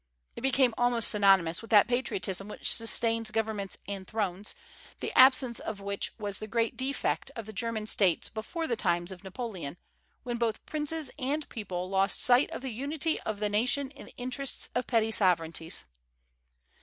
[0.35, 4.55] It became almost synonymous with that patriotism which sustains governments and thrones,
[4.99, 9.11] the absence of which was the great defect of the German States before the times
[9.11, 9.77] of Napoleon,
[10.23, 14.15] when both princes and people lost sight of the unity of the nation in the
[14.17, 15.83] interests of petty sovereignties.